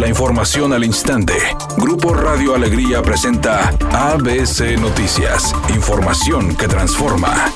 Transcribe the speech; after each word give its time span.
La 0.00 0.08
información 0.08 0.72
al 0.72 0.82
instante. 0.82 1.34
Grupo 1.76 2.14
Radio 2.14 2.54
Alegría 2.54 3.02
presenta 3.02 3.68
ABC 3.92 4.80
Noticias. 4.80 5.54
Información 5.74 6.56
que 6.56 6.66
transforma. 6.68 7.52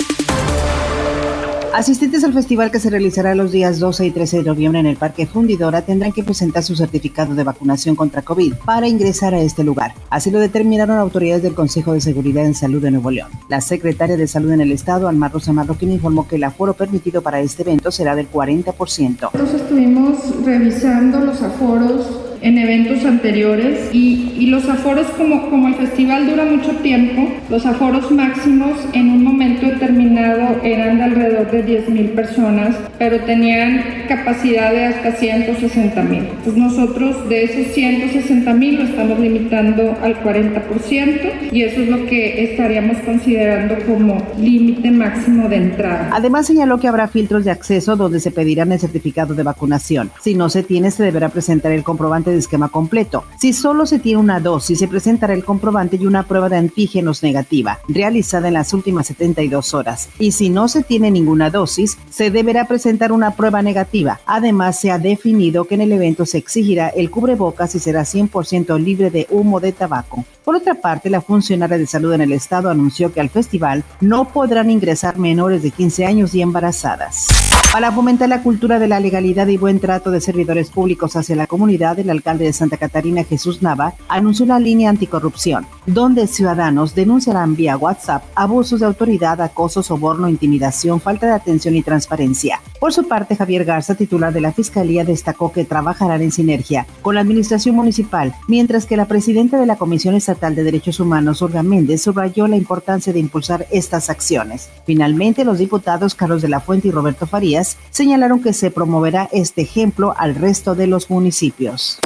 Asistentes 1.73 2.23
al 2.23 2.35
festival 2.35 2.71
que 2.71 2.81
se 2.81 2.91
realizará 2.91 3.35
los 3.35 3.51
días 3.51 3.81
12 3.81 4.05
y 4.05 4.11
13 4.11 4.37
de 4.37 4.43
noviembre 4.45 4.79
en 4.79 4.87
el 4.87 4.97
Parque 4.97 5.27
Fundidora 5.27 5.83
tendrán 5.83 6.13
que 6.13 6.23
presentar 6.23 6.63
su 6.63 6.77
certificado 6.77 7.35
de 7.35 7.45
vacunación 7.45 7.97
contra 7.97 8.21
COVID 8.21 8.57
para 8.67 8.89
ingresar 8.89 9.33
a 9.33 9.41
este 9.41 9.65
lugar. 9.65 9.95
Así 10.11 10.31
lo 10.31 10.39
determinaron 10.39 10.99
autoridades 10.99 11.43
del 11.43 11.55
Consejo 11.55 11.95
de 11.95 12.03
Seguridad 12.03 12.45
en 12.45 12.55
Salud 12.55 12.83
de 12.83 12.91
Nuevo 12.91 13.11
León. 13.11 13.31
La 13.49 13.63
secretaria 13.63 14.19
de 14.19 14.29
Salud 14.29 14.53
en 14.53 14.61
el 14.61 14.71
Estado, 14.71 15.09
Alma 15.09 15.31
Rosa 15.31 15.55
Marroquín, 15.55 15.93
informó 15.93 16.29
que 16.29 16.37
el 16.37 16.45
aforo 16.45 16.75
permitido 16.75 17.23
para 17.23 17.41
este 17.41 17.63
evento 17.63 17.91
será 17.91 18.15
del 18.15 18.31
40%. 18.31 19.31
Nosotros 19.33 19.55
estuvimos 19.55 20.19
revisando 20.45 21.21
los 21.21 21.41
aforos 21.41 22.24
en 22.45 22.59
eventos 22.59 23.05
anteriores 23.07 23.89
y, 23.93 24.35
y, 24.39 24.47
los 24.47 24.69
aforos 24.69 25.07
como, 25.17 25.49
como 25.49 25.69
el 25.69 25.75
festival 25.77 26.29
dura 26.29 26.45
mucho 26.45 26.73
tiempo, 26.83 27.27
los 27.49 27.65
aforos 27.65 28.11
máximos 28.11 28.79
en 28.93 29.09
un 29.09 29.25
momento 29.25 29.65
determinado 29.65 30.61
eran 30.63 30.99
de 30.99 31.05
alrededor 31.05 31.51
de 31.51 31.63
10 31.63 31.89
mil 31.89 32.11
personas, 32.11 32.77
pero 32.99 33.19
tenían 33.25 33.83
capacidad 34.09 34.73
de 34.73 34.85
hasta 34.85 35.13
160 35.13 36.03
mil. 36.03 36.29
Pues 36.45 36.55
nosotros 36.55 37.27
de 37.31 37.45
esos 37.45 37.73
160 37.73 38.53
mil 38.53 38.77
lo 38.77 38.83
estamos 38.85 39.19
limitando 39.19 39.97
al 40.03 40.23
40% 40.23 41.51
y 41.51 41.63
eso 41.63 41.81
es 41.81 41.89
lo 41.89 42.05
que 42.05 42.45
estaríamos 42.45 42.99
considerando 42.99 43.77
como 43.87 44.19
límite 44.39 44.91
máximo 44.91 45.49
de 45.49 45.57
entrada. 45.57 46.11
Además 46.13 46.47
señaló 46.47 46.79
que 46.79 46.89
habrá 46.89 47.09
filtros 47.09 47.47
de 47.47 47.53
acceso 47.53 47.97
donde 47.97 48.21
se 48.21 48.31
pedirán 48.31 48.71
el 48.73 48.79
certificado 48.79 49.35
de 49.35 49.43
vacunación. 49.43 50.11
Si 50.21 50.35
no 50.35 50.51
se 50.51 50.63
tiene, 50.63 50.91
se 50.91 51.03
deberá 51.03 51.31
presentar 51.31 51.73
el 51.73 51.83
comprobante 51.83 52.34
esquema 52.39 52.69
completo. 52.69 53.25
Si 53.39 53.53
solo 53.53 53.87
se 53.87 53.99
tiene 53.99 54.21
una 54.21 54.41
dosis, 54.41 54.79
se 54.79 54.89
presentará 54.89 55.35
el 55.35 55.45
comprobante 55.45 55.97
y 55.97 56.07
una 56.07 56.25
prueba 56.25 56.49
de 56.49 56.57
antígenos 56.57 57.23
negativa, 57.23 57.79
realizada 57.89 58.49
en 58.49 58.55
las 58.55 58.73
últimas 58.73 59.07
72 59.09 59.75
horas. 59.75 60.09
Y 60.19 60.33
si 60.33 60.49
no 60.49 60.69
se 60.69 60.83
tiene 60.83 61.11
ninguna 61.11 61.51
dosis, 61.51 61.99
se 62.11 62.31
deberá 62.31 62.67
presentar 62.67 63.13
una 63.13 63.33
prueba 63.33 63.63
negativa. 63.63 64.21
Además, 64.27 64.79
se 64.81 64.91
ha 64.91 64.99
definido 64.99 65.65
que 65.65 65.75
en 65.75 65.83
el 65.83 65.93
evento 65.93 66.27
se 66.27 66.39
exigirá 66.39 66.89
el 66.89 67.11
cubrebocas 67.11 67.75
y 67.75 67.79
será 67.79 68.03
100% 68.03 68.79
libre 68.79 69.11
de 69.11 69.27
humo 69.31 69.61
de 69.61 69.73
tabaco. 69.73 70.25
Por 70.45 70.57
otra 70.57 70.75
parte, 70.75 71.09
la 71.09 71.23
funcionaria 71.23 71.79
de 71.79 71.87
salud 71.87 72.13
en 72.13 72.21
el 72.21 72.33
estado 72.33 72.69
anunció 72.69 73.13
que 73.13 73.21
al 73.21 73.31
festival 73.31 73.83
no 74.01 74.29
podrán 74.29 74.71
ingresar 74.71 75.19
menores 75.19 75.63
de 75.63 75.71
15 75.71 76.05
años 76.05 76.35
y 76.35 76.43
embarazadas. 76.43 77.44
Para 77.75 77.91
fomentar 77.91 78.29
la 78.29 78.41
cultura 78.41 78.79
de 78.79 78.87
la 78.87 79.01
legalidad 79.01 79.49
y 79.49 79.57
buen 79.57 79.81
trato 79.81 80.13
de 80.13 80.21
servidores 80.21 80.71
públicos 80.71 81.17
hacia 81.17 81.35
la 81.35 81.49
comunidad, 81.49 81.99
el 81.99 82.09
alcalde 82.09 82.45
de 82.45 82.53
Santa 82.53 82.77
Catarina, 82.77 83.25
Jesús 83.25 83.63
Nava, 83.63 83.95
anunció 84.07 84.47
la 84.47 84.61
línea 84.61 84.91
anticorrupción, 84.91 85.67
donde 85.87 86.27
ciudadanos 86.27 86.95
denunciarán 86.95 87.57
vía 87.57 87.77
WhatsApp 87.77 88.25
abusos 88.35 88.81
de 88.81 88.87
autoridad, 88.87 89.41
acoso, 89.41 89.83
soborno, 89.83 90.29
intimidación, 90.29 91.01
falta 91.01 91.27
de 91.27 91.33
atención 91.33 91.77
y 91.77 91.83
transparencia. 91.83 92.61
Por 92.81 92.93
su 92.93 93.09
parte, 93.09 93.37
Javier 93.37 93.65
Garza, 93.65 93.95
titular 93.95 94.33
de 94.33 94.41
la 94.41 94.53
Fiscalía, 94.53 95.05
destacó 95.05 95.53
que 95.53 95.65
trabajarán 95.65 96.23
en 96.23 96.33
sinergia 96.33 96.87
con 97.03 97.15
la 97.15 97.21
Administración 97.21 97.75
Municipal, 97.77 98.35
mientras 98.49 98.87
que 98.87 98.97
la 98.97 99.07
presidenta 99.07 99.59
de 99.59 99.67
la 99.67 99.77
Comisión 99.77 100.15
Estatal 100.15 100.55
de 100.55 100.65
Derechos 100.65 101.01
Humanos, 101.01 101.43
Olga 101.43 101.63
Méndez, 101.63 102.03
subrayó 102.03 102.47
la 102.47 102.57
importancia 102.57 103.13
de 103.13 103.21
impulsar 103.21 103.67
estas 103.71 104.11
acciones. 104.11 104.69
Finalmente, 104.87 105.45
los 105.45 105.59
diputados 105.59 106.15
Carlos 106.15 106.43
de 106.43 106.49
la 106.49 106.61
Fuente 106.61 106.89
y 106.89 106.91
Roberto 106.91 107.27
Farías 107.27 107.77
señalaron 107.91 108.43
que 108.43 108.53
se 108.53 108.71
promoverá 108.71 109.29
este 109.33 109.63
ejemplo 109.63 110.15
al 110.17 110.35
resto 110.35 110.75
de 110.75 110.87
los 110.87 111.11
municipios. 111.11 111.99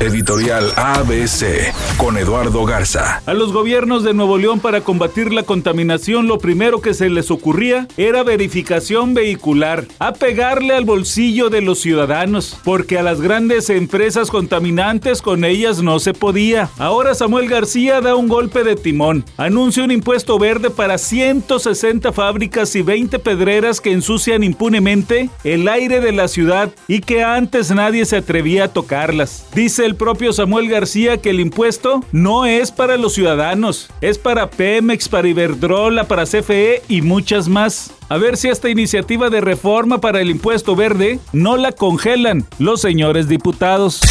Editorial 0.00 0.72
ABC 0.76 1.72
con 1.96 2.18
Eduardo 2.18 2.64
Garza. 2.64 3.15
A 3.24 3.34
los 3.34 3.52
gobiernos 3.52 4.04
de 4.04 4.14
Nuevo 4.14 4.38
León 4.38 4.60
para 4.60 4.82
combatir 4.82 5.32
la 5.32 5.42
contaminación 5.42 6.26
lo 6.26 6.38
primero 6.38 6.80
que 6.80 6.94
se 6.94 7.08
les 7.08 7.30
ocurría 7.30 7.88
era 7.96 8.22
verificación 8.22 9.14
vehicular, 9.14 9.86
a 9.98 10.12
pegarle 10.12 10.74
al 10.74 10.84
bolsillo 10.84 11.48
de 11.48 11.62
los 11.62 11.78
ciudadanos, 11.78 12.58
porque 12.64 12.98
a 12.98 13.02
las 13.02 13.20
grandes 13.20 13.70
empresas 13.70 14.30
contaminantes 14.30 15.22
con 15.22 15.44
ellas 15.44 15.82
no 15.82 15.98
se 15.98 16.12
podía. 16.12 16.70
Ahora 16.78 17.14
Samuel 17.14 17.48
García 17.48 18.00
da 18.00 18.14
un 18.14 18.28
golpe 18.28 18.64
de 18.64 18.76
timón, 18.76 19.24
anuncia 19.36 19.84
un 19.84 19.90
impuesto 19.90 20.38
verde 20.38 20.70
para 20.70 20.98
160 20.98 22.12
fábricas 22.12 22.74
y 22.76 22.82
20 22.82 23.18
pedreras 23.18 23.80
que 23.80 23.92
ensucian 23.92 24.44
impunemente 24.44 25.30
el 25.44 25.68
aire 25.68 26.00
de 26.00 26.12
la 26.12 26.28
ciudad 26.28 26.70
y 26.88 27.00
que 27.00 27.22
antes 27.22 27.70
nadie 27.70 28.04
se 28.04 28.16
atrevía 28.16 28.64
a 28.64 28.72
tocarlas. 28.72 29.46
Dice 29.54 29.84
el 29.84 29.96
propio 29.96 30.32
Samuel 30.32 30.68
García 30.68 31.18
que 31.18 31.30
el 31.30 31.40
impuesto 31.40 32.04
no 32.12 32.46
es 32.46 32.72
para 32.72 32.96
los 32.96 33.05
ciudadanos, 33.14 33.88
es 34.00 34.18
para 34.18 34.50
Pemex, 34.50 35.08
para 35.08 35.28
Iberdrola, 35.28 36.04
para 36.04 36.24
CFE 36.24 36.82
y 36.88 37.02
muchas 37.02 37.48
más. 37.48 37.92
A 38.08 38.18
ver 38.18 38.36
si 38.36 38.48
esta 38.48 38.68
iniciativa 38.68 39.30
de 39.30 39.40
reforma 39.40 40.00
para 40.00 40.20
el 40.20 40.30
impuesto 40.30 40.76
verde 40.76 41.18
no 41.32 41.56
la 41.56 41.72
congelan 41.72 42.46
los 42.58 42.80
señores 42.80 43.28
diputados. 43.28 44.02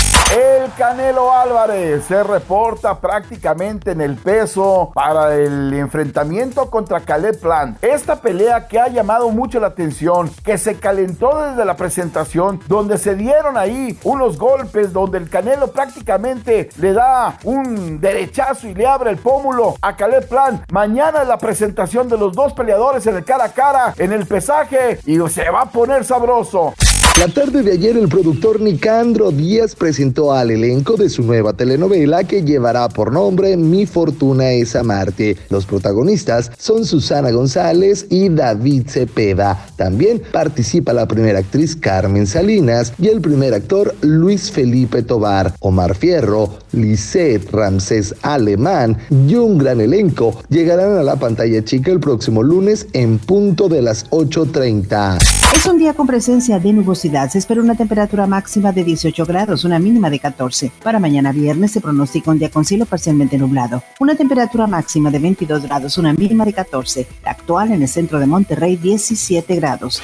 El 0.65 0.73
Canelo 0.73 1.31
Álvarez 1.31 2.05
se 2.05 2.23
reporta 2.23 2.99
prácticamente 2.99 3.91
en 3.91 4.01
el 4.01 4.15
peso 4.15 4.89
para 4.95 5.35
el 5.35 5.71
enfrentamiento 5.75 6.71
contra 6.71 7.01
Caleb 7.01 7.39
Plant. 7.39 7.83
Esta 7.83 8.15
pelea 8.15 8.67
que 8.67 8.79
ha 8.79 8.87
llamado 8.87 9.29
mucho 9.29 9.59
la 9.59 9.67
atención, 9.67 10.31
que 10.43 10.57
se 10.57 10.79
calentó 10.79 11.39
desde 11.39 11.65
la 11.65 11.75
presentación, 11.75 12.59
donde 12.65 12.97
se 12.97 13.13
dieron 13.13 13.57
ahí 13.57 13.99
unos 14.03 14.39
golpes, 14.39 14.91
donde 14.91 15.19
el 15.19 15.29
Canelo 15.29 15.67
prácticamente 15.67 16.69
le 16.77 16.93
da 16.93 17.37
un 17.43 18.01
derechazo 18.01 18.67
y 18.67 18.73
le 18.73 18.87
abre 18.87 19.11
el 19.11 19.17
pómulo 19.17 19.75
a 19.83 19.95
Caleb 19.95 20.27
Plant. 20.27 20.71
Mañana 20.71 21.23
la 21.25 21.37
presentación 21.37 22.09
de 22.09 22.17
los 22.17 22.33
dos 22.33 22.53
peleadores 22.53 23.05
en 23.05 23.17
el 23.17 23.23
cara 23.23 23.43
a 23.43 23.49
cara, 23.49 23.93
en 23.99 24.11
el 24.11 24.25
pesaje, 24.25 24.99
y 25.05 25.19
se 25.29 25.47
va 25.47 25.61
a 25.61 25.69
poner 25.69 26.03
sabroso. 26.03 26.73
La 27.17 27.29
tarde 27.29 27.63
de 27.63 27.71
ayer 27.71 27.95
el 27.95 28.09
productor 28.09 28.59
Nicandro 28.59 29.31
Díaz 29.31 29.73
presentó 29.73 30.33
al 30.33 30.51
elenco 30.51 30.97
de 30.97 31.07
su 31.07 31.23
nueva 31.23 31.53
telenovela 31.53 32.25
que 32.25 32.43
llevará 32.43 32.89
por 32.89 33.13
nombre 33.13 33.55
Mi 33.55 33.85
fortuna 33.85 34.51
es 34.51 34.75
amarte. 34.75 35.37
Los 35.49 35.65
protagonistas 35.65 36.51
son 36.57 36.83
Susana 36.83 37.31
González 37.31 38.05
y 38.09 38.27
David 38.27 38.89
Cepeda. 38.89 39.65
También 39.77 40.21
participa 40.33 40.91
la 40.91 41.07
primera 41.07 41.39
actriz 41.39 41.77
Carmen 41.77 42.27
Salinas 42.27 42.91
y 42.99 43.07
el 43.07 43.21
primer 43.21 43.53
actor 43.53 43.95
Luis 44.01 44.51
Felipe 44.51 45.01
Tobar, 45.01 45.53
Omar 45.61 45.95
Fierro, 45.95 46.59
Lisette 46.73 47.49
Ramsés 47.49 48.13
Alemán 48.23 48.97
y 49.09 49.35
un 49.35 49.57
gran 49.57 49.79
elenco 49.79 50.41
llegarán 50.49 50.97
a 50.97 51.03
la 51.03 51.15
pantalla 51.15 51.63
chica 51.63 51.93
el 51.93 52.01
próximo 52.01 52.43
lunes 52.43 52.87
en 52.91 53.19
punto 53.19 53.69
de 53.69 53.81
las 53.81 54.05
8.30. 54.09 55.17
Es 55.55 55.65
un 55.65 55.79
día 55.79 55.93
con 55.93 56.05
presencia 56.05 56.59
de 56.59 56.73
nubosidad. 57.05 57.29
Se 57.29 57.37
espera 57.37 57.61
una 57.61 57.75
temperatura 57.75 58.27
máxima 58.27 58.71
de 58.71 58.83
18 58.83 59.25
grados, 59.25 59.63
una 59.63 59.79
mínima 59.79 60.09
de 60.09 60.19
14. 60.19 60.71
Para 60.83 60.99
mañana 60.99 61.31
viernes 61.31 61.71
se 61.71 61.81
pronostica 61.81 62.31
un 62.31 62.39
día 62.39 62.49
con 62.49 62.65
cielo 62.65 62.85
parcialmente 62.85 63.37
nublado. 63.37 63.83
Una 63.99 64.15
temperatura 64.15 64.67
máxima 64.67 65.11
de 65.11 65.19
22 65.19 65.63
grados, 65.63 65.97
una 65.97 66.13
mínima 66.13 66.45
de 66.45 66.53
14. 66.53 67.07
La 67.23 67.31
actual 67.31 67.71
en 67.71 67.81
el 67.81 67.87
centro 67.87 68.19
de 68.19 68.25
Monterrey, 68.25 68.77
17 68.77 69.55
grados. 69.55 70.01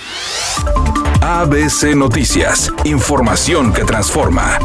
ABC 1.22 1.96
Noticias. 1.96 2.72
Información 2.86 3.74
que 3.74 3.84
transforma. 3.84 4.58